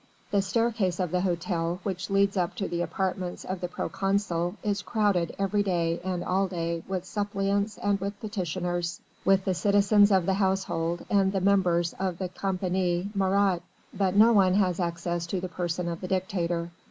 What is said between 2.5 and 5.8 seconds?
to the apartments of the proconsul is crowded every